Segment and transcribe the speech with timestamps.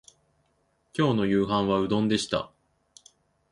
[0.97, 2.51] 今日の夕飯はうどんでした